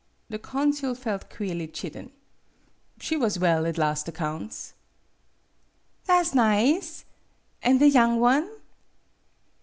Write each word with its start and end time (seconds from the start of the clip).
The 0.31 0.39
consul 0.39 0.95
felt 0.95 1.29
queerly 1.29 1.67
chidden. 1.67 2.09
"She 2.99 3.15
was 3.15 3.37
well 3.37 3.67
at 3.67 3.77
last 3.77 4.07
accounts." 4.07 4.73
"Tha' 6.05 6.23
's 6.23 6.33
nize. 6.33 7.05
An' 7.61 7.77
the 7.77 7.87
young 7.87 8.19
one 8.19 8.49